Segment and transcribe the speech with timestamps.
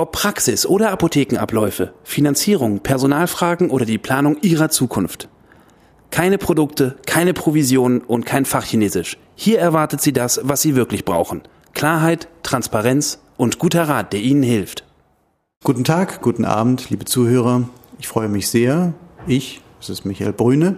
[0.00, 5.28] Ob Praxis oder Apothekenabläufe, Finanzierung, Personalfragen oder die Planung Ihrer Zukunft.
[6.10, 9.18] Keine Produkte, keine Provisionen und kein Fachchinesisch.
[9.34, 11.42] Hier erwartet Sie das, was Sie wirklich brauchen.
[11.74, 14.86] Klarheit, Transparenz und guter Rat, der Ihnen hilft.
[15.64, 17.68] Guten Tag, guten Abend, liebe Zuhörer.
[17.98, 18.94] Ich freue mich sehr,
[19.26, 20.76] ich, das ist Michael Brüne,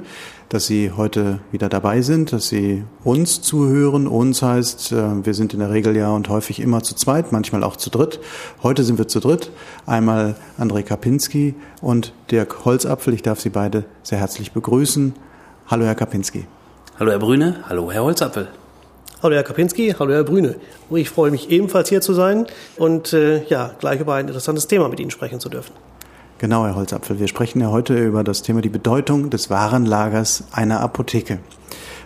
[0.53, 4.07] dass Sie heute wieder dabei sind, dass Sie uns zuhören.
[4.07, 7.65] Uns heißt, äh, wir sind in der Regel ja und häufig immer zu zweit, manchmal
[7.65, 8.21] auch zu dritt.
[8.63, 9.51] Heute sind wir zu dritt.
[9.87, 13.15] Einmal André Kapinski und Dirk Holzapfel.
[13.15, 15.15] Ich darf Sie beide sehr herzlich begrüßen.
[15.69, 16.45] Hallo, Herr Kapinski.
[16.99, 17.65] Hallo, Herr Brüne.
[17.67, 18.49] Hallo, Herr Holzapfel.
[19.23, 20.57] Hallo Herr Kapinski, hallo Herr Brüne.
[20.91, 24.89] Ich freue mich ebenfalls hier zu sein und äh, ja, gleich über ein interessantes Thema
[24.89, 25.73] mit Ihnen sprechen zu dürfen.
[26.43, 27.21] Genau, Herr Holzapfel.
[27.21, 31.39] Wir sprechen ja heute über das Thema die Bedeutung des Warenlagers einer Apotheke.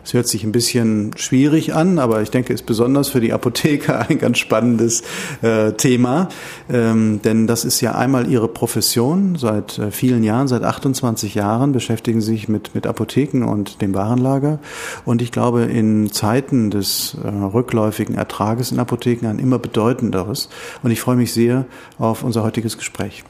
[0.05, 3.99] Es hört sich ein bisschen schwierig an, aber ich denke, ist besonders für die Apotheker
[4.11, 5.05] ein ganz spannendes
[5.41, 6.29] äh, Thema,
[6.71, 9.37] ähm, denn das ist ja einmal ihre Profession.
[9.37, 13.95] Seit äh, vielen Jahren, seit 28 Jahren beschäftigen sie sich mit, mit Apotheken und dem
[13.95, 14.59] Warenlager.
[15.07, 20.51] Und ich glaube, in Zeiten des äh, rückläufigen Ertrages in Apotheken ein immer bedeutenderes.
[20.83, 21.65] Und ich freue mich sehr
[21.99, 23.25] auf unser heutiges Gespräch.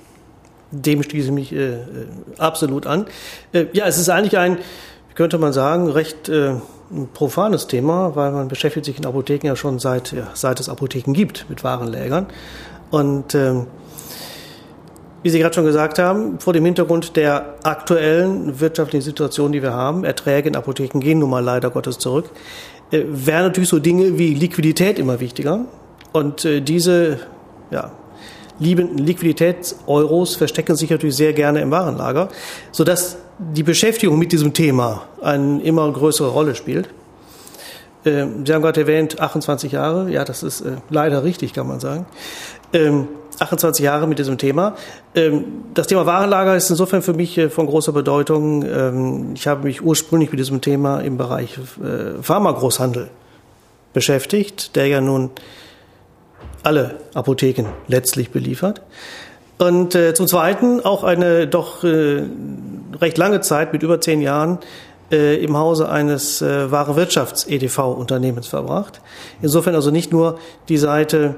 [0.83, 1.79] Dem schließe ich mich äh, äh,
[2.39, 3.07] absolut an.
[3.53, 4.59] Äh, ja, es ist eigentlich ein,
[5.15, 6.55] könnte man sagen, recht äh,
[7.15, 11.13] profanes Thema, weil man beschäftigt sich in Apotheken ja schon seit, ja, seit es Apotheken
[11.13, 12.27] gibt mit Warenlägern.
[12.91, 13.67] Und ähm,
[15.23, 19.73] wie Sie gerade schon gesagt haben, vor dem Hintergrund der aktuellen wirtschaftlichen Situation, die wir
[19.73, 22.31] haben, Erträge in Apotheken gehen nun mal leider Gottes zurück,
[22.93, 25.65] äh, wären natürlich so Dinge wie Liquidität immer wichtiger.
[26.13, 27.19] Und äh, diese
[27.71, 27.91] ja,
[28.59, 32.29] liebenden Liquiditäts-Euros verstecken sich natürlich sehr gerne im Warenlager,
[32.73, 36.89] sodass die Beschäftigung mit diesem Thema eine immer größere Rolle spielt.
[38.07, 40.11] Ähm, Sie haben gerade erwähnt, 28 Jahre.
[40.11, 42.07] Ja, das ist äh, leider richtig, kann man sagen.
[42.73, 44.77] 28 ähm, Jahre mit diesem Thema.
[45.15, 45.45] Ähm,
[45.75, 49.35] das Thema Warenlager ist insofern für mich äh, von großer Bedeutung.
[49.35, 53.11] Ich habe mich ursprünglich mit diesem Thema im Bereich äh, Pharmagroßhandel
[53.93, 55.31] beschäftigt, der ja nun
[56.67, 58.83] alle Apotheken letztlich beliefert.
[59.59, 62.25] Und äh, zum Zweiten auch eine doch äh,
[63.01, 64.59] recht lange Zeit mit über zehn Jahren
[65.11, 69.01] äh, im Hause eines äh, Warenwirtschafts-EDV-Unternehmens verbracht.
[69.41, 70.39] Insofern also nicht nur
[70.69, 71.37] die Seite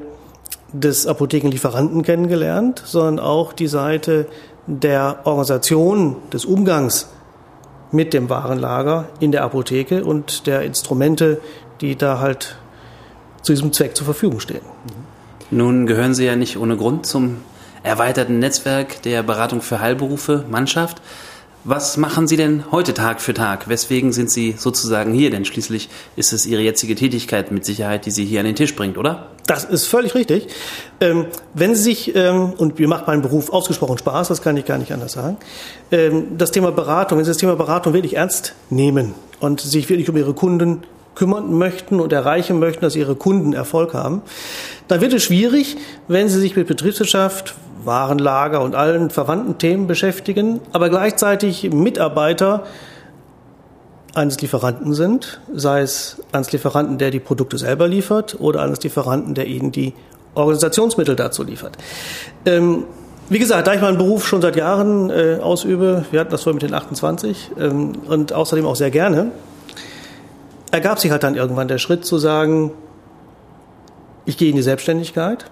[0.73, 4.27] des Apothekenlieferanten kennengelernt, sondern auch die Seite
[4.67, 7.11] der Organisation des Umgangs
[7.93, 11.41] mit dem Warenlager in der Apotheke und der Instrumente,
[11.81, 12.57] die da halt
[13.43, 14.61] zu diesem Zweck zur Verfügung stehen.
[15.51, 17.39] Nun gehören Sie ja nicht ohne Grund zum
[17.83, 21.01] erweiterten Netzwerk der Beratung für Heilberufe, Mannschaft.
[21.65, 23.69] Was machen Sie denn heute Tag für Tag?
[23.69, 25.31] Weswegen sind Sie sozusagen hier?
[25.31, 28.77] Denn schließlich ist es Ihre jetzige Tätigkeit mit Sicherheit, die Sie hier an den Tisch
[28.77, 29.29] bringt, oder?
[29.47, 30.49] Das ist völlig richtig.
[31.01, 34.67] Ähm, wenn Sie sich, ähm, und mir macht mein Beruf ausgesprochen Spaß, das kann ich
[34.67, 35.39] gar nicht anders sagen,
[35.91, 40.09] ähm, das Thema Beratung, wenn Sie das Thema Beratung wirklich ernst nehmen und sich wirklich
[40.11, 40.83] um Ihre Kunden
[41.19, 44.23] kümmern möchten und erreichen möchten, dass Ihre Kunden Erfolg haben,
[44.87, 50.61] dann wird es schwierig, wenn Sie sich mit Betriebswirtschaft, Warenlager und allen verwandten Themen beschäftigen,
[50.73, 52.65] aber gleichzeitig Mitarbeiter
[54.15, 59.35] eines Lieferanten sind, sei es eines Lieferanten, der die Produkte selber liefert oder eines Lieferanten,
[59.35, 59.95] der ihnen die
[60.35, 61.77] Organisationsmittel dazu liefert.
[62.47, 62.85] Ähm,
[63.29, 66.57] wie gesagt, da ich meinen Beruf schon seit Jahren äh, ausübe, wir hatten das vorhin
[66.57, 69.33] mit den 28 ähm, und außerdem auch sehr gerne,
[70.71, 72.73] ergab sich halt dann irgendwann der Schritt zu sagen,
[74.25, 75.51] ich gehe in die Selbstständigkeit,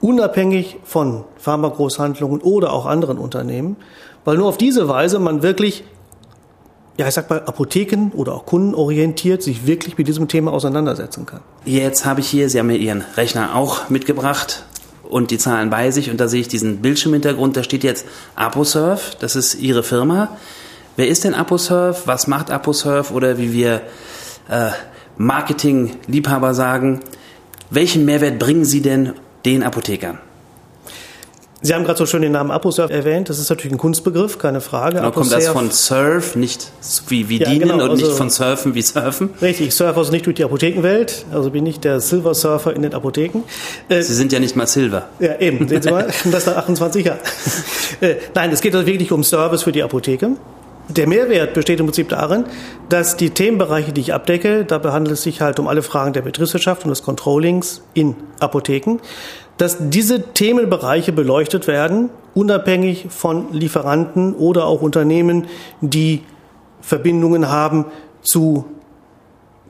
[0.00, 3.76] unabhängig von Pharmagroßhandlungen oder auch anderen Unternehmen,
[4.24, 5.84] weil nur auf diese Weise man wirklich,
[6.96, 11.26] ja, ich sag mal, Apotheken oder auch Kunden orientiert sich wirklich mit diesem Thema auseinandersetzen
[11.26, 11.40] kann.
[11.64, 14.64] Jetzt habe ich hier, Sie haben mir Ihren Rechner auch mitgebracht
[15.08, 19.16] und die Zahlen bei sich und da sehe ich diesen Bildschirmhintergrund, da steht jetzt ApoSurf,
[19.16, 20.36] das ist Ihre Firma.
[20.96, 22.06] Wer ist denn ApoSurf?
[22.06, 23.10] Was macht ApoSurf?
[23.10, 23.82] Oder wie wir
[24.48, 24.70] äh,
[25.16, 27.00] Marketing-Liebhaber sagen,
[27.70, 30.18] welchen Mehrwert bringen Sie denn den Apothekern?
[31.64, 33.30] Sie haben gerade so schön den Namen ApoSurf erwähnt.
[33.30, 34.96] Das ist natürlich ein Kunstbegriff, keine Frage.
[34.96, 36.72] Genau, kommt das von Surf, nicht
[37.06, 39.30] wie, wie ja, dienen genau, und also nicht von Surfen wie Surfen?
[39.40, 42.82] Richtig, ich surfe also nicht durch die Apothekenwelt, also bin ich der Silver Surfer in
[42.82, 43.44] den Apotheken.
[43.88, 45.08] Äh, Sie sind ja nicht mal Silver.
[45.20, 47.20] Ja, eben, sehen Sie mal, das nach 28 Jahren.
[48.00, 50.32] Äh, nein, es geht also wirklich um Service für die Apotheke.
[50.88, 52.44] Der Mehrwert besteht im Prinzip darin,
[52.88, 56.22] dass die Themenbereiche, die ich abdecke, da handelt es sich halt um alle Fragen der
[56.22, 58.98] Betriebswirtschaft und des Controllings in Apotheken,
[59.58, 65.46] dass diese Themenbereiche beleuchtet werden, unabhängig von Lieferanten oder auch Unternehmen,
[65.80, 66.22] die
[66.80, 67.86] Verbindungen haben
[68.22, 68.64] zu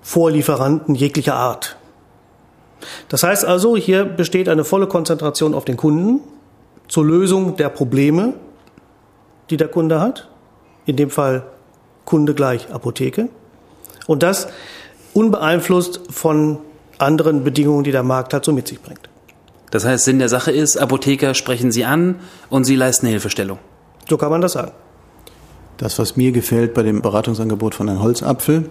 [0.01, 1.77] Vorlieferanten jeglicher Art.
[3.09, 6.21] Das heißt also, hier besteht eine volle Konzentration auf den Kunden
[6.89, 8.33] zur Lösung der Probleme,
[9.51, 10.29] die der Kunde hat.
[10.87, 11.45] In dem Fall
[12.05, 13.29] Kunde gleich Apotheke.
[14.07, 14.49] Und das
[15.15, 16.59] unbeeinflusst von
[16.99, 19.09] anderen Bedingungen, die der Markt halt so mit sich bringt.
[19.71, 22.17] Das heißt, Sinn der Sache ist, Apotheker sprechen Sie an
[22.51, 23.59] und Sie leisten Hilfestellung.
[24.09, 24.73] So kann man das sagen.
[25.77, 28.69] Das, was mir gefällt bei dem Beratungsangebot von Herrn Holzapfel,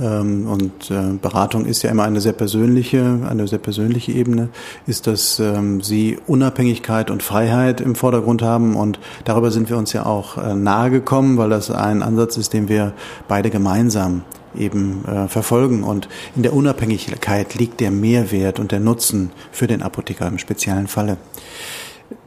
[0.00, 4.48] ähm, und äh, Beratung ist ja immer eine sehr persönliche, eine sehr persönliche Ebene,
[4.86, 9.92] ist, dass ähm, sie Unabhängigkeit und Freiheit im Vordergrund haben und darüber sind wir uns
[9.92, 12.92] ja auch äh, nahe gekommen, weil das ein Ansatz ist, den wir
[13.26, 14.22] beide gemeinsam
[14.56, 15.82] eben äh, verfolgen.
[15.82, 20.86] Und in der Unabhängigkeit liegt der Mehrwert und der Nutzen für den Apotheker im speziellen
[20.86, 21.16] Falle.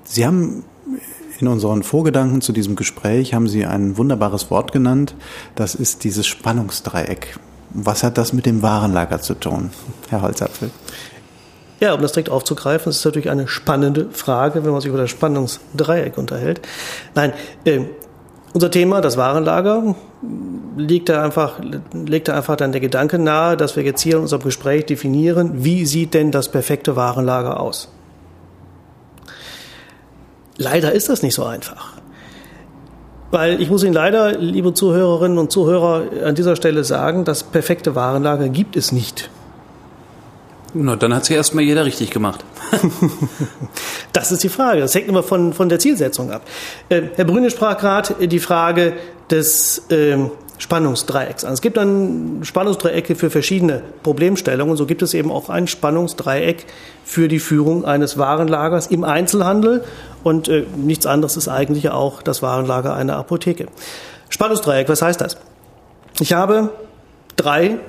[0.03, 0.63] Sie haben
[1.41, 5.15] in unseren Vorgedanken zu diesem Gespräch haben Sie ein wunderbares Wort genannt.
[5.55, 7.38] Das ist dieses Spannungsdreieck.
[7.71, 9.71] Was hat das mit dem Warenlager zu tun,
[10.09, 10.69] Herr Holzapfel?
[11.79, 15.09] Ja, um das direkt aufzugreifen, ist natürlich eine spannende Frage, wenn man sich über das
[15.09, 16.61] Spannungsdreieck unterhält.
[17.15, 17.33] Nein,
[17.65, 17.81] äh,
[18.53, 19.95] unser Thema, das Warenlager,
[20.77, 21.59] liegt da einfach,
[21.93, 25.63] legt da einfach dann der Gedanke nahe, dass wir jetzt hier in unserem Gespräch definieren,
[25.63, 27.89] wie sieht denn das perfekte Warenlager aus?
[30.61, 31.93] Leider ist das nicht so einfach.
[33.31, 37.95] Weil ich muss Ihnen leider, liebe Zuhörerinnen und Zuhörer, an dieser Stelle sagen, das perfekte
[37.95, 39.29] Warenlager gibt es nicht.
[40.73, 42.45] Na, dann hat es ja erstmal jeder richtig gemacht.
[44.13, 44.81] das ist die Frage.
[44.81, 46.43] Das hängt immer von, von der Zielsetzung ab.
[46.89, 48.93] Äh, Herr Brüne sprach gerade die Frage
[49.29, 50.17] des äh,
[50.61, 51.53] Spannungsdreiecks an.
[51.53, 54.77] Es gibt dann Spannungsdreiecke für verschiedene Problemstellungen.
[54.77, 56.67] So gibt es eben auch ein Spannungsdreieck
[57.03, 59.83] für die Führung eines Warenlagers im Einzelhandel.
[60.23, 63.69] Und äh, nichts anderes ist eigentlich auch das Warenlager einer Apotheke.
[64.29, 65.37] Spannungsdreieck, was heißt das?
[66.19, 66.69] Ich habe
[67.37, 67.79] drei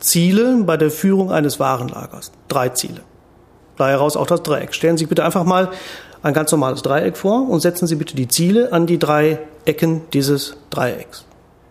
[0.00, 2.32] Ziele bei der Führung eines Warenlagers.
[2.48, 3.02] Drei Ziele.
[3.76, 4.74] Daher heraus auch das Dreieck.
[4.74, 5.70] Stellen Sie sich bitte einfach mal
[6.24, 10.02] ein ganz normales Dreieck vor und setzen Sie bitte die Ziele an die drei Ecken
[10.12, 11.25] dieses Dreiecks.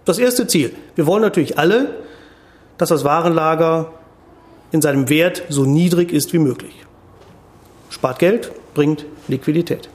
[0.05, 0.73] Das erste Ziel.
[0.95, 1.95] Wir wollen natürlich alle,
[2.77, 3.91] dass das Warenlager
[4.71, 6.73] in seinem Wert so niedrig ist wie möglich.
[7.89, 9.89] Spart Geld, bringt Liquidität.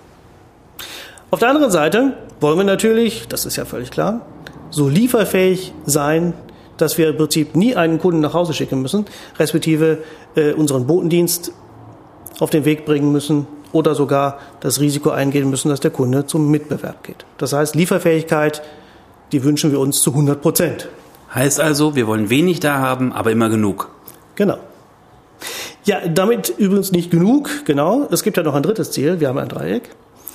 [1.30, 4.26] Auf der anderen Seite wollen wir natürlich, das ist ja völlig klar,
[4.70, 6.32] so lieferfähig sein,
[6.76, 9.04] dass wir im Prinzip nie einen Kunden nach Hause schicken müssen,
[9.38, 9.98] respektive
[10.34, 11.52] äh, unseren Botendienst
[12.40, 16.50] auf den Weg bringen müssen oder sogar das Risiko eingehen müssen, dass der Kunde zum
[16.50, 17.26] Mitbewerb geht.
[17.38, 18.62] Das heißt, Lieferfähigkeit,
[19.32, 20.88] die wünschen wir uns zu 100 Prozent.
[21.34, 23.90] Heißt also, wir wollen wenig da haben, aber immer genug.
[24.34, 24.58] Genau.
[25.84, 28.08] Ja, damit übrigens nicht genug, genau.
[28.10, 29.20] Es gibt ja noch ein drittes Ziel.
[29.20, 29.90] Wir haben ein Dreieck.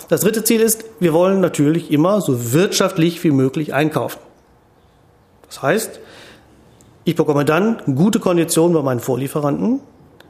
[0.08, 4.20] Das dritte Ziel ist, wir wollen natürlich immer so wirtschaftlich wie möglich einkaufen.
[5.48, 6.00] Das heißt,
[7.04, 9.80] ich bekomme dann gute Konditionen bei meinen Vorlieferanten,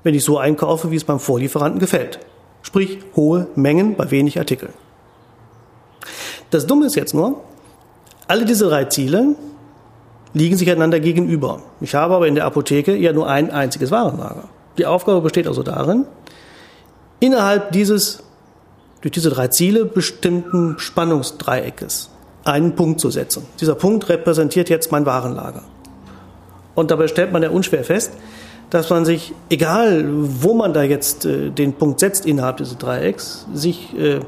[0.03, 2.19] wenn ich so einkaufe, wie es beim Vorlieferanten gefällt.
[2.62, 4.73] Sprich, hohe Mengen bei wenig Artikeln.
[6.50, 7.41] Das Dumme ist jetzt nur,
[8.27, 9.36] alle diese drei Ziele
[10.34, 11.62] liegen sich einander gegenüber.
[11.82, 14.50] Ich habe aber in der Apotheke ja nur ein einziges Warenlager.
[14.77, 16.05] Die Aufgabe besteht also darin,
[17.20, 18.24] innerhalb dieses
[19.01, 22.10] durch diese drei Ziele bestimmten Spannungsdreieckes
[22.44, 23.46] einen Punkt zu setzen.
[23.60, 25.63] Dieser Punkt repräsentiert jetzt mein Warenlager.
[26.74, 28.12] Und dabei stellt man ja unschwer fest,
[28.70, 33.46] dass man sich, egal wo man da jetzt äh, den Punkt setzt innerhalb dieses Dreiecks,
[33.53, 34.20] sich, äh,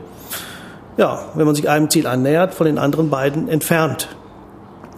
[0.98, 4.10] ja, wenn man sich einem Ziel annähert, von den anderen beiden entfernt.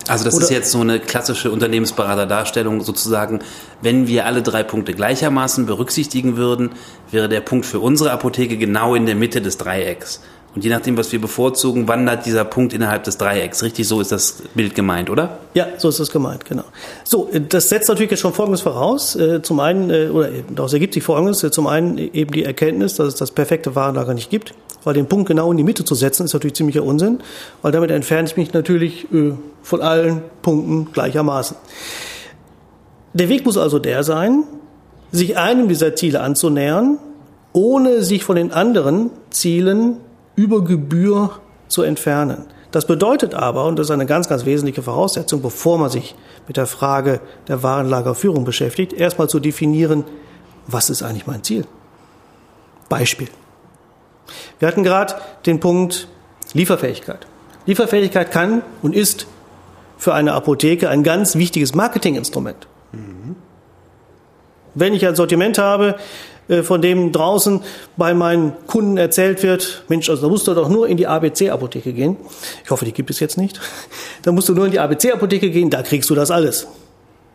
[0.08, 3.42] Also das Oder ist jetzt so eine klassische Unternehmensberaterdarstellung sozusagen.
[3.82, 6.72] Wenn wir alle drei Punkte gleichermaßen berücksichtigen würden,
[7.12, 10.22] wäre der Punkt für unsere Apotheke genau in der Mitte des Dreiecks.
[10.56, 13.62] Und je nachdem, was wir bevorzugen, wandert dieser Punkt innerhalb des Dreiecks.
[13.62, 15.38] Richtig, so ist das Bild gemeint, oder?
[15.54, 16.64] Ja, so ist es gemeint, genau.
[17.04, 19.16] So, das setzt natürlich jetzt schon Folgendes voraus.
[19.16, 21.40] Äh, zum einen, äh, oder daraus ergibt sich Folgendes.
[21.52, 24.56] Zum einen eben die Erkenntnis, dass es das perfekte Warenlager nicht gibt.
[24.90, 27.20] Weil den Punkt genau in die Mitte zu setzen, ist natürlich ziemlicher Unsinn.
[27.62, 31.56] Weil damit entferne ich mich natürlich äh, von allen Punkten gleichermaßen.
[33.14, 34.46] Der Weg muss also der sein,
[35.12, 36.98] sich einem dieser Ziele anzunähern,
[37.54, 39.98] ohne sich von den anderen Zielen
[40.36, 41.34] über Gebühr
[41.68, 42.48] zu entfernen.
[42.72, 46.16] Das bedeutet aber, und das ist eine ganz, ganz wesentliche Voraussetzung, bevor man sich
[46.48, 50.04] mit der Frage der Warenlagerführung beschäftigt, erstmal zu definieren,
[50.66, 51.66] was ist eigentlich mein Ziel?
[52.90, 53.28] Beispiel.
[54.60, 56.08] Wir hatten gerade den Punkt
[56.54, 57.28] Lieferfähigkeit.
[57.66, 59.28] Lieferfähigkeit kann und ist
[59.98, 62.68] für eine Apotheke ein ganz wichtiges Marketinginstrument.
[62.92, 63.36] Mhm.
[64.74, 65.96] Wenn ich ein Sortiment habe,
[66.48, 67.62] äh, von dem draußen
[67.96, 71.94] bei meinen Kunden erzählt wird, Mensch, also da musst du doch nur in die ABC-Apotheke
[71.94, 72.18] gehen.
[72.64, 73.60] Ich hoffe, die gibt es jetzt nicht.
[74.22, 76.68] Da musst du nur in die ABC-Apotheke gehen, da kriegst du das alles.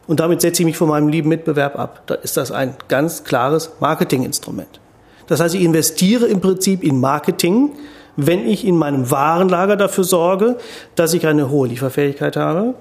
[0.06, 2.02] Und damit setze ich mich von meinem lieben Mitbewerb ab.
[2.06, 4.80] Da ist das ein ganz klares Marketinginstrument.
[5.26, 7.72] Das heißt, ich investiere im Prinzip in Marketing,
[8.16, 10.56] wenn ich in meinem Warenlager dafür sorge,
[10.94, 12.74] dass ich eine hohe Lieferfähigkeit habe,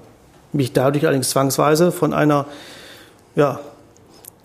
[0.52, 2.46] mich dadurch allerdings zwangsweise von einer
[3.36, 3.60] ja,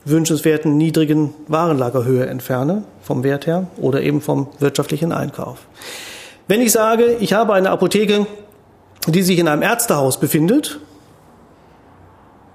[0.04, 5.66] wünschenswerten niedrigen Warenlagerhöhe entferne, vom Wert her oder eben vom wirtschaftlichen Einkauf.
[6.46, 8.26] Wenn ich sage, ich habe eine Apotheke,
[9.06, 10.80] die sich in einem Ärztehaus befindet,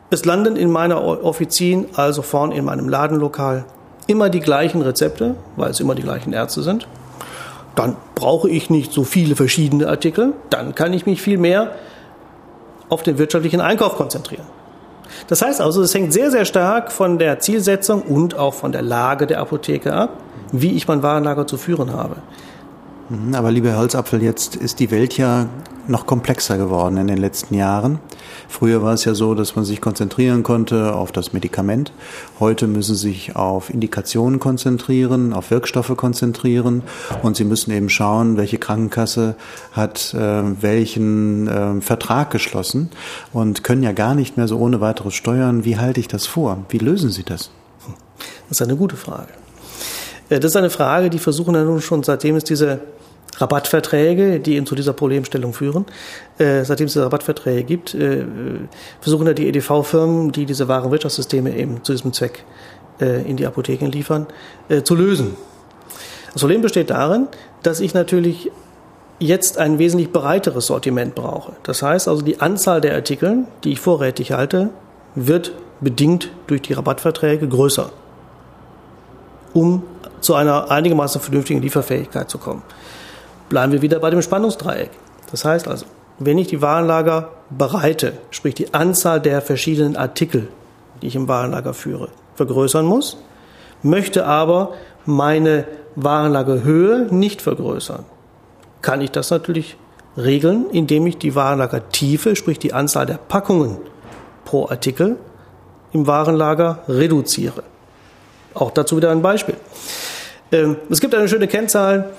[0.09, 3.65] es landen in meiner Offizin, also vorn in meinem Ladenlokal,
[4.07, 6.87] immer die gleichen Rezepte, weil es immer die gleichen Ärzte sind.
[7.75, 11.71] Dann brauche ich nicht so viele verschiedene Artikel, dann kann ich mich viel mehr
[12.89, 14.45] auf den wirtschaftlichen Einkauf konzentrieren.
[15.27, 18.81] Das heißt also, es hängt sehr, sehr stark von der Zielsetzung und auch von der
[18.81, 20.17] Lage der Apotheke ab,
[20.51, 22.17] wie ich mein Warenlager zu führen habe.
[23.13, 25.47] Mhm, aber lieber Holzapfel, jetzt ist die Welt ja
[25.87, 27.99] noch komplexer geworden in den letzten Jahren.
[28.47, 31.91] Früher war es ja so, dass man sich konzentrieren konnte auf das Medikament.
[32.39, 36.81] Heute müssen Sie sich auf Indikationen konzentrieren, auf Wirkstoffe konzentrieren
[37.21, 39.35] und Sie müssen eben schauen, welche Krankenkasse
[39.73, 42.89] hat äh, welchen äh, Vertrag geschlossen
[43.31, 45.65] und können ja gar nicht mehr so ohne weiteres steuern.
[45.65, 46.65] Wie halte ich das vor?
[46.69, 47.51] Wie lösen Sie das?
[48.49, 49.42] Das ist eine gute Frage.
[50.39, 52.81] Das ist eine Frage, die versuchen ja nun schon, seitdem es diese
[53.37, 55.85] Rabattverträge, die eben zu dieser Problemstellung führen.
[56.37, 58.25] Äh, seitdem es diese Rabattverträge gibt, äh,
[59.01, 62.43] versuchen ja die EDV-Firmen, die diese Warenwirtschaftssysteme eben zu diesem Zweck
[63.01, 64.27] äh, in die Apotheken liefern,
[64.83, 65.35] zu lösen.
[66.33, 67.27] Das Problem besteht darin,
[67.63, 68.51] dass ich natürlich
[69.19, 71.53] jetzt ein wesentlich breiteres Sortiment brauche.
[71.63, 74.69] Das heißt also, die Anzahl der Artikel, die ich vorrätig halte,
[75.15, 77.91] wird bedingt durch die Rabattverträge größer,
[79.53, 79.83] um
[80.23, 82.63] zu einer einigermaßen vernünftigen Lieferfähigkeit zu kommen
[83.53, 84.89] bleiben wir wieder bei dem Spannungsdreieck.
[85.29, 85.85] Das heißt also,
[86.17, 90.47] wenn ich die Warenlager bereite, sprich die Anzahl der verschiedenen Artikel,
[91.01, 93.17] die ich im Warenlager führe, vergrößern muss,
[93.83, 94.73] möchte aber
[95.05, 95.65] meine
[95.95, 98.05] Warenlagerhöhe nicht vergrößern,
[98.81, 99.77] kann ich das natürlich
[100.17, 103.77] regeln, indem ich die Warenlagertiefe, sprich die Anzahl der Packungen
[104.45, 105.17] pro Artikel
[105.91, 107.61] im Warenlager reduziere.
[108.55, 109.57] Auch dazu wieder ein Beispiel.
[110.53, 112.11] Ähm, es gibt eine schöne Kennzahl,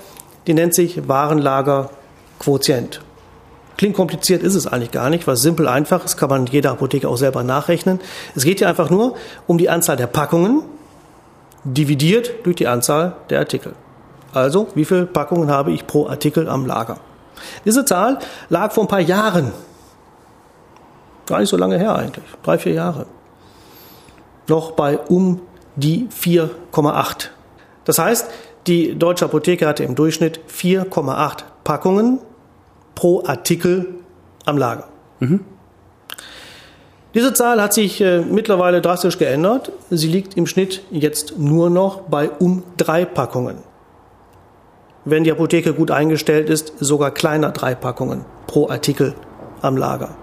[0.45, 3.01] die nennt sich Warenlagerquotient.
[3.77, 7.09] Klingt kompliziert, ist es eigentlich gar nicht, weil simpel einfach, das kann man jeder Apotheke
[7.09, 7.99] auch selber nachrechnen.
[8.35, 9.15] Es geht hier einfach nur
[9.47, 10.63] um die Anzahl der Packungen
[11.63, 13.73] dividiert durch die Anzahl der Artikel.
[14.33, 16.97] Also, wie viele Packungen habe ich pro Artikel am Lager?
[17.65, 19.51] Diese Zahl lag vor ein paar Jahren,
[21.25, 23.07] gar nicht so lange her eigentlich, drei, vier Jahre,
[24.47, 25.41] noch bei um
[25.75, 27.29] die 4,8.
[27.85, 28.29] Das heißt,
[28.67, 32.19] die Deutsche Apotheke hatte im Durchschnitt 4,8 Packungen
[32.95, 33.95] pro Artikel
[34.45, 34.87] am Lager.
[35.19, 35.41] Mhm.
[37.13, 39.71] Diese Zahl hat sich äh, mittlerweile drastisch geändert.
[39.89, 43.59] Sie liegt im Schnitt jetzt nur noch bei um drei Packungen.
[45.05, 49.13] Wenn die Apotheke gut eingestellt ist, sogar kleiner drei Packungen pro Artikel
[49.61, 50.17] am Lager.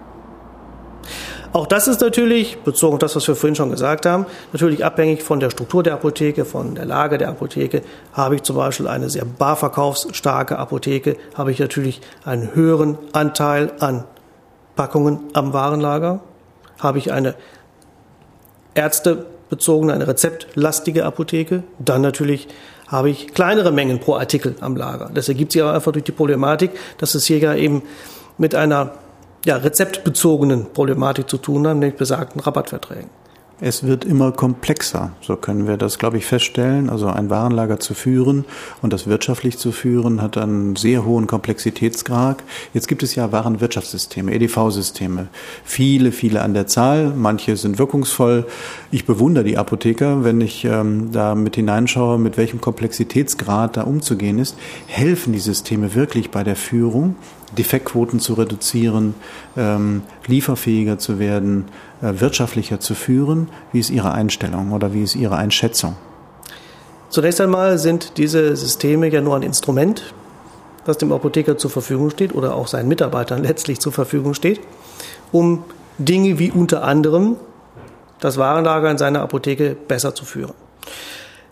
[1.52, 5.23] Auch das ist natürlich, bezogen auf das, was wir vorhin schon gesagt haben, natürlich abhängig
[5.23, 7.82] von der Struktur der Apotheke, von der Lage der Apotheke.
[8.14, 14.04] Habe ich zum Beispiel eine sehr barverkaufsstarke Apotheke, habe ich natürlich einen höheren Anteil an
[14.76, 16.21] Packungen am Warenlager.
[16.78, 17.35] Habe ich eine
[18.75, 22.49] ärztebezogene, eine rezeptlastige Apotheke, dann natürlich
[22.88, 25.11] habe ich kleinere Mengen pro Artikel am Lager.
[25.12, 27.82] Das ergibt sich aber einfach durch die Problematik, dass es hier ja eben
[28.38, 28.92] mit einer
[29.44, 33.11] ja, rezeptbezogenen Problematik zu tun haben, nämlich besagten Rabattverträgen.
[33.64, 36.90] Es wird immer komplexer, so können wir das, glaube ich, feststellen.
[36.90, 38.44] Also ein Warenlager zu führen
[38.82, 42.42] und das wirtschaftlich zu führen, hat einen sehr hohen Komplexitätsgrad.
[42.75, 45.28] Jetzt gibt es ja Warenwirtschaftssysteme, EDV-Systeme,
[45.62, 47.12] viele, viele an der Zahl.
[47.14, 48.49] Manche sind wirkungsvoll.
[48.90, 54.40] Ich bewundere die Apotheker, wenn ich ähm, da mit hineinschaue, mit welchem Komplexitätsgrad da umzugehen
[54.40, 54.56] ist.
[54.88, 57.14] Helfen die Systeme wirklich bei der Führung?
[57.59, 59.14] Defektquoten zu reduzieren,
[59.56, 61.66] ähm, lieferfähiger zu werden,
[62.00, 63.49] äh, wirtschaftlicher zu führen?
[63.73, 65.97] Wie ist Ihre Einstellung oder wie ist Ihre Einschätzung?
[67.11, 70.14] Zunächst einmal sind diese Systeme ja nur ein Instrument,
[70.85, 74.61] das dem Apotheker zur Verfügung steht oder auch seinen Mitarbeitern letztlich zur Verfügung steht,
[75.30, 75.64] um
[75.99, 77.37] Dinge wie unter anderem
[78.21, 80.54] das Warenlager in seiner Apotheke besser zu führen.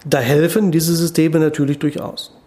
[0.04, 2.39] Da helfen diese Systeme natürlich durchaus.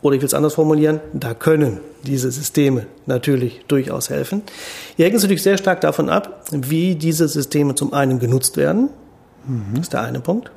[0.00, 4.42] Oder ich will es anders formulieren, da können diese Systeme natürlich durchaus helfen.
[4.96, 8.90] Hier hängt es natürlich sehr stark davon ab, wie diese Systeme zum einen genutzt werden.
[9.46, 9.64] Mhm.
[9.72, 10.52] Das ist der eine Punkt.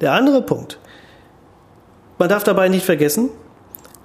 [0.00, 0.78] Der andere Punkt,
[2.18, 3.28] man darf dabei nicht vergessen,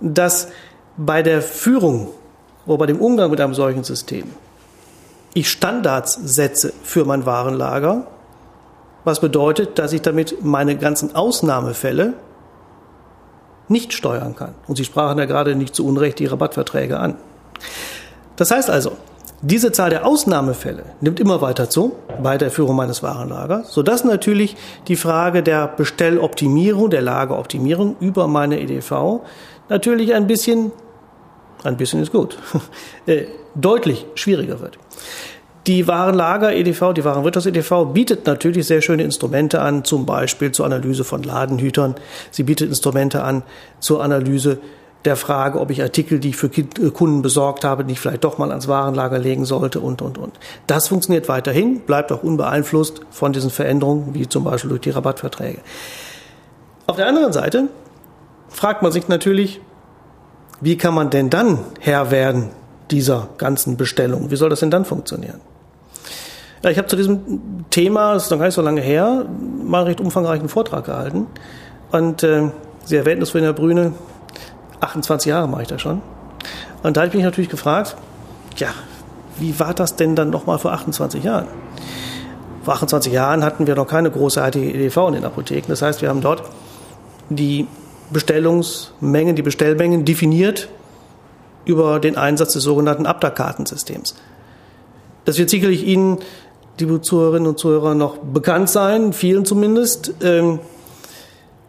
[0.02, 0.50] dass
[0.98, 2.10] bei der Führung
[2.66, 4.26] oder bei dem Umgang mit einem solchen System
[5.34, 8.08] ich Standards setze für mein Warenlager,
[9.04, 12.14] was bedeutet, dass ich damit meine ganzen Ausnahmefälle
[13.68, 14.56] nicht steuern kann.
[14.68, 17.16] Und Sie sprachen ja gerade nicht zu Unrecht die Rabattverträge an.
[18.36, 18.92] Das heißt also,
[19.42, 24.56] diese Zahl der Ausnahmefälle nimmt immer weiter zu bei der Führung meines Warenlagers, sodass natürlich
[24.88, 29.22] die Frage der Bestelloptimierung, der Lageroptimierung über meine EDV
[29.70, 30.72] natürlich ein bisschen,
[31.64, 32.40] ein bisschen ist gut,
[33.06, 34.80] äh, deutlich schwieriger wird.
[35.68, 40.66] Die Warenlager EDV, die Warenwirtschafts EDV bietet natürlich sehr schöne Instrumente an, zum Beispiel zur
[40.66, 41.96] Analyse von Ladenhütern.
[42.32, 43.44] Sie bietet Instrumente an
[43.82, 44.60] zur Analyse
[45.04, 48.38] der Frage, ob ich Artikel, die ich für äh, Kunden besorgt habe, nicht vielleicht doch
[48.38, 50.40] mal ans Warenlager legen sollte und, und, und.
[50.68, 55.60] Das funktioniert weiterhin, bleibt auch unbeeinflusst von diesen Veränderungen, wie zum Beispiel durch die Rabattverträge.
[56.88, 57.68] Auf der anderen Seite
[58.48, 59.60] fragt man sich natürlich,
[60.62, 62.52] wie kann man denn dann Herr werden
[62.90, 64.32] dieser ganzen Bestellung?
[64.32, 65.42] Wie soll das denn dann funktionieren?
[66.64, 69.26] Ja, ich habe zu diesem Thema, das ist noch gar nicht so lange her,
[69.64, 71.28] mal einen recht umfangreichen Vortrag gehalten.
[71.92, 72.50] Und äh,
[72.86, 73.94] Sie erwähnten das vorhin, Herr Brüne,
[74.80, 76.02] 28 Jahre mache ich das schon.
[76.84, 77.96] Und da habe ich mich natürlich gefragt,
[78.58, 78.70] ja,
[79.40, 81.48] wie war das denn dann nochmal vor 28 Jahren?
[82.64, 85.68] Vor 28 Jahren hatten wir noch keine großartige EDV in den Apotheken.
[85.68, 86.44] Das heißt, wir haben dort
[87.30, 87.68] die
[88.10, 90.70] Bestellungsmengen, die Bestellmengen definiert
[91.66, 94.16] über den Einsatz des sogenannten Abda-Kartensystems.
[95.26, 96.20] Das wird sicherlich Ihnen
[96.80, 100.14] die Zuhörerinnen und Zuhörer noch bekannt sein, vielen zumindest.
[100.22, 100.60] Ähm,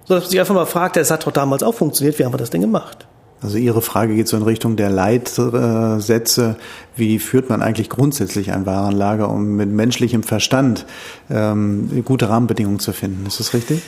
[0.05, 2.33] so dass man sich einfach mal fragt, es hat doch damals auch funktioniert, wie haben
[2.33, 3.07] wir das denn gemacht?
[3.41, 6.57] Also Ihre Frage geht so in Richtung der Leitsätze.
[6.97, 10.87] Wie führt man eigentlich grundsätzlich ein Warenlager, um mit menschlichem Verstand
[11.31, 13.27] ähm, gute Rahmenbedingungen zu finden?
[13.27, 13.83] Ist das richtig?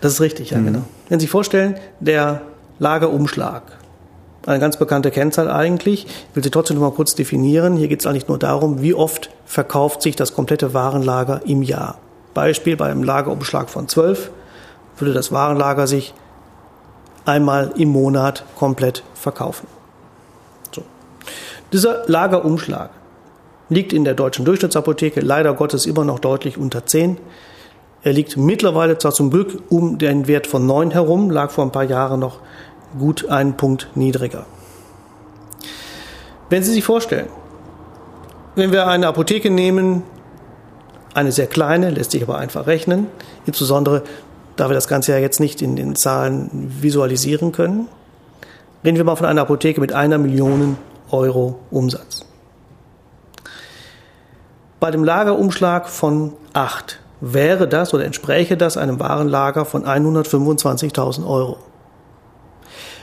[0.00, 0.66] Das ist richtig, ja, mhm.
[0.66, 0.82] genau.
[1.08, 2.42] Wenn Sie sich vorstellen, der
[2.78, 3.62] Lagerumschlag,
[4.46, 6.06] eine ganz bekannte Kennzahl eigentlich.
[6.06, 7.76] Ich will sie trotzdem noch mal kurz definieren.
[7.76, 11.98] Hier geht es eigentlich nur darum, wie oft verkauft sich das komplette Warenlager im Jahr.
[12.32, 14.30] Beispiel bei einem Lagerumschlag von 12
[14.96, 16.14] würde das Warenlager sich
[17.26, 19.66] einmal im Monat komplett verkaufen.
[20.74, 20.82] So.
[21.70, 22.88] Dieser Lagerumschlag
[23.68, 27.18] liegt in der deutschen Durchschnittsapotheke leider Gottes immer noch deutlich unter 10.
[28.04, 31.72] Er liegt mittlerweile zwar zum Glück um den Wert von 9 herum, lag vor ein
[31.72, 32.38] paar Jahren noch
[32.98, 34.46] gut einen Punkt niedriger.
[36.48, 37.28] Wenn Sie sich vorstellen,
[38.54, 40.02] wenn wir eine Apotheke nehmen,
[41.14, 43.06] eine sehr kleine, lässt sich aber einfach rechnen,
[43.46, 44.02] insbesondere
[44.56, 47.88] da wir das Ganze ja jetzt nicht in den Zahlen visualisieren können,
[48.84, 50.76] reden wir mal von einer Apotheke mit einer Million
[51.10, 52.24] Euro Umsatz.
[54.80, 61.58] Bei dem Lagerumschlag von 8 wäre das oder entspräche das einem Warenlager von 125.000 Euro.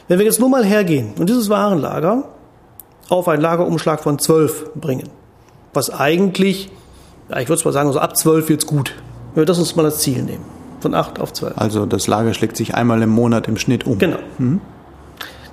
[0.07, 2.25] Wenn wir jetzt nur mal hergehen und dieses Warenlager
[3.09, 5.09] auf einen Lagerumschlag von 12 bringen,
[5.73, 6.71] was eigentlich,
[7.29, 8.95] ja, ich würde mal sagen, so ab 12 wird's gut.
[9.33, 10.45] Wenn wir das uns mal als Ziel nehmen.
[10.79, 11.57] Von 8 auf 12.
[11.57, 13.99] Also das Lager schlägt sich einmal im Monat im Schnitt um.
[13.99, 14.17] Genau.
[14.37, 14.61] Mhm.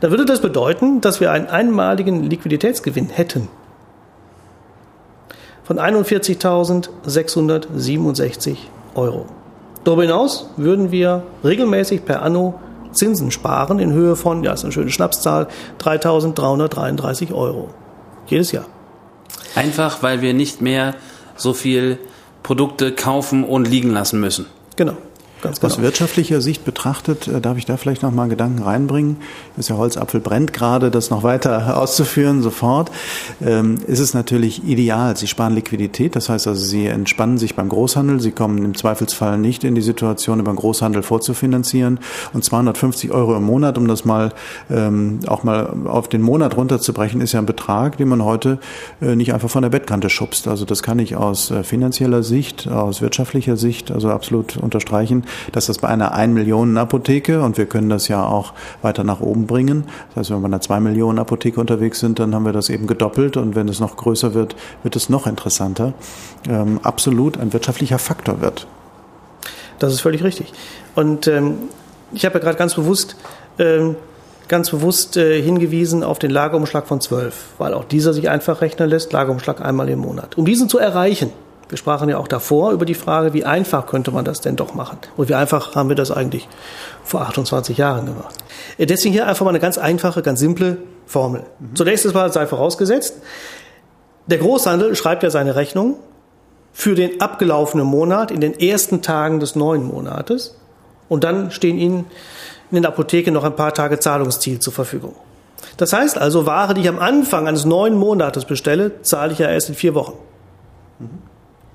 [0.00, 3.48] Dann würde das bedeuten, dass wir einen einmaligen Liquiditätsgewinn hätten
[5.66, 8.57] von 41.667
[8.94, 9.26] Euro.
[9.83, 12.61] Darüber hinaus würden wir regelmäßig per Anno
[12.92, 15.48] Zinsen sparen in Höhe von, ja, ist eine schöne Schnapszahl,
[15.81, 17.70] 3.333 Euro.
[18.26, 18.66] Jedes Jahr.
[19.57, 20.95] Einfach, weil wir nicht mehr
[21.35, 21.99] so viel
[22.42, 24.47] Produkte kaufen und liegen lassen müssen.
[24.77, 24.97] Genau.
[25.42, 25.72] Ganz genau.
[25.72, 29.18] Aus wirtschaftlicher Sicht betrachtet, äh, darf ich da vielleicht noch mal Gedanken reinbringen?
[29.55, 32.90] Das ist ja Holzapfel brennt gerade, das noch weiter auszuführen sofort.
[33.44, 35.14] Ähm, ist es natürlich ideal.
[35.16, 38.20] Sie sparen Liquidität, das heißt also, Sie entspannen sich beim Großhandel.
[38.20, 42.01] Sie kommen im Zweifelsfall nicht in die Situation, über den Großhandel vorzufinanzieren.
[42.33, 44.33] Und 250 Euro im Monat, um das mal
[44.70, 48.59] ähm, auch mal auf den Monat runterzubrechen, ist ja ein Betrag, den man heute
[49.03, 50.49] äh, nicht einfach von der Bettkante schubst.
[50.49, 55.67] Also das kann ich aus äh, finanzieller Sicht, aus wirtschaftlicher Sicht also absolut unterstreichen dass
[55.67, 59.47] das bei einer 1 Millionen Apotheke, und wir können das ja auch weiter nach oben
[59.47, 62.53] bringen, das heißt, wenn wir bei einer 2 Millionen Apotheke unterwegs sind, dann haben wir
[62.53, 65.95] das eben gedoppelt und wenn es noch größer wird, wird es noch interessanter,
[66.49, 68.67] ähm, absolut ein wirtschaftlicher Faktor wird.
[69.79, 70.53] Das ist völlig richtig.
[70.95, 71.59] Und ähm,
[72.12, 73.17] ich habe ja gerade ganz bewusst
[73.59, 73.97] ähm,
[74.49, 78.89] ganz bewusst äh, hingewiesen auf den Lagerumschlag von 12, weil auch dieser sich einfach rechnen
[78.89, 80.39] lässt, Lagerumschlag einmal im Monat.
[80.39, 81.33] Um diesen zu erreichen,
[81.68, 84.74] wir sprachen ja auch davor über die Frage, wie einfach könnte man das denn doch
[84.74, 84.98] machen?
[85.16, 86.48] Und wie einfach haben wir das eigentlich
[87.02, 88.37] vor 28 Jahren gemacht?
[88.79, 91.42] Deswegen hier einfach mal eine ganz einfache, ganz simple Formel.
[91.59, 91.74] Mhm.
[91.74, 93.16] Zunächst mal sei vorausgesetzt,
[94.26, 95.96] der Großhandel schreibt ja seine Rechnung
[96.72, 100.57] für den abgelaufenen Monat in den ersten Tagen des neuen Monates
[101.09, 102.07] und dann stehen Ihnen
[102.70, 105.14] in der Apotheke noch ein paar Tage Zahlungsziel zur Verfügung.
[105.76, 109.48] Das heißt also, Ware, die ich am Anfang eines neuen Monates bestelle, zahle ich ja
[109.48, 110.14] erst in vier Wochen.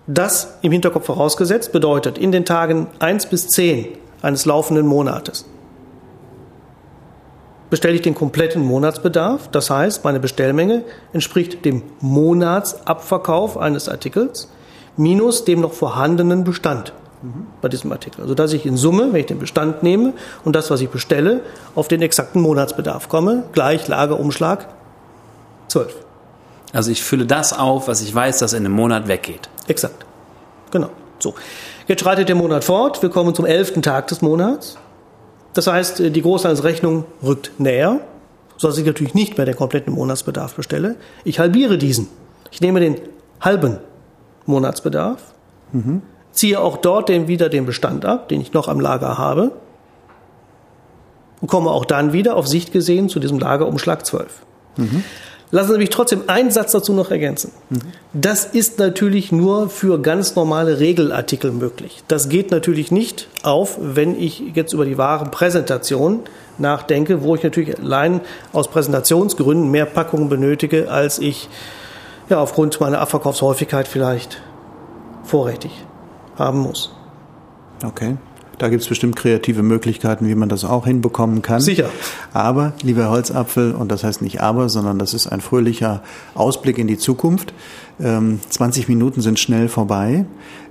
[0.08, 3.88] Das im Hinterkopf vorausgesetzt bedeutet in den Tagen 1 bis 10
[4.22, 5.46] eines laufenden Monates
[7.72, 9.48] bestelle ich den kompletten Monatsbedarf.
[9.48, 10.84] Das heißt, meine Bestellmenge
[11.14, 14.52] entspricht dem Monatsabverkauf eines Artikels
[14.98, 16.94] minus dem noch vorhandenen Bestand
[17.62, 18.22] bei diesem Artikel.
[18.22, 21.42] Also dass ich in Summe, wenn ich den Bestand nehme und das, was ich bestelle,
[21.74, 24.68] auf den exakten Monatsbedarf komme, gleich Lagerumschlag
[25.70, 25.96] 12.
[26.74, 29.50] Also ich fülle das auf, was ich weiß, dass in einem Monat weggeht.
[29.68, 30.06] Exakt.
[30.72, 30.90] Genau.
[31.20, 31.36] So.
[31.88, 33.02] Jetzt schreitet der Monat fort.
[33.02, 34.78] Wir kommen zum elften Tag des Monats.
[35.54, 38.00] Das heißt, äh, die Großhandelsrechnung rückt näher,
[38.58, 40.96] sodass ich natürlich nicht mehr den kompletten Monatsbedarf bestelle.
[41.24, 42.08] Ich halbiere diesen.
[42.52, 42.96] Ich nehme den
[43.40, 43.80] halben
[44.46, 45.22] Monatsbedarf,
[45.72, 46.02] mhm.
[46.32, 49.52] ziehe auch dort den, wieder den Bestand ab, den ich noch am Lager habe,
[51.42, 54.46] und komme auch dann wieder auf Sicht gesehen zu diesem Lagerumschlag 12.
[54.78, 55.04] Mhm.
[55.52, 57.52] Lassen Sie mich trotzdem einen Satz dazu noch ergänzen.
[57.70, 57.80] Mhm.
[58.14, 62.04] Das ist natürlich nur für ganz normale Regelartikel möglich.
[62.08, 66.22] Das geht natürlich nicht auf, wenn ich jetzt über die Warenpräsentation
[66.58, 68.22] nachdenke, wo ich natürlich allein
[68.54, 71.50] aus Präsentationsgründen mehr Packungen benötige, als ich
[72.30, 74.42] ja aufgrund meiner Abverkaufshäufigkeit vielleicht
[75.24, 75.72] vorrätig
[76.38, 76.94] haben muss.
[77.84, 78.18] Okay.
[78.62, 81.62] Da gibt es bestimmt kreative Möglichkeiten, wie man das auch hinbekommen kann.
[81.62, 81.90] Sicher.
[82.32, 86.04] Aber, lieber Holzapfel, und das heißt nicht aber, sondern das ist ein fröhlicher
[86.36, 87.56] Ausblick in die Zukunft.
[87.98, 90.26] 20 ähm, Minuten sind schnell vorbei.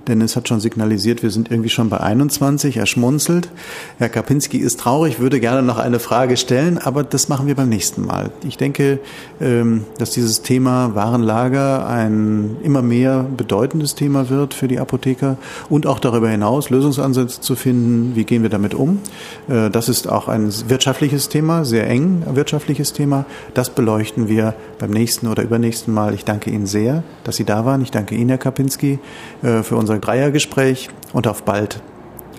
[0.07, 2.77] Dennis hat schon signalisiert, wir sind irgendwie schon bei 21.
[2.77, 3.49] Er schmunzelt.
[3.97, 7.69] Herr Kapinski ist traurig, würde gerne noch eine Frage stellen, aber das machen wir beim
[7.69, 8.31] nächsten Mal.
[8.43, 8.99] Ich denke,
[9.39, 15.37] ähm, dass dieses Thema Warenlager ein immer mehr bedeutendes Thema wird für die Apotheker
[15.69, 18.15] und auch darüber hinaus Lösungsansätze zu finden.
[18.15, 18.99] Wie gehen wir damit um?
[19.47, 23.25] Äh, das ist auch ein wirtschaftliches Thema, sehr eng wirtschaftliches Thema.
[23.53, 26.13] Das beleuchten wir beim nächsten oder übernächsten Mal.
[26.13, 27.81] Ich danke Ihnen sehr, dass Sie da waren.
[27.81, 28.99] Ich danke Ihnen, Herr Kapinski,
[29.43, 31.81] äh, für unser unser Dreiergespräch und auf bald.